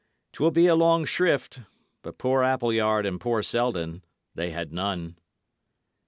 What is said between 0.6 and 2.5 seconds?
a long shrift; but poor